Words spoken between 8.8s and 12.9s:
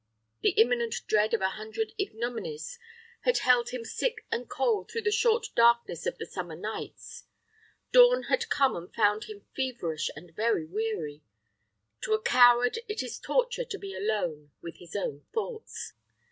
found him feverish and very weary. To a coward